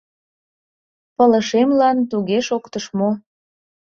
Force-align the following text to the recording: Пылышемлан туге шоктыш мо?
Пылышемлан 1.15 1.97
туге 2.11 2.37
шоктыш 2.47 2.85
мо? 2.97 3.09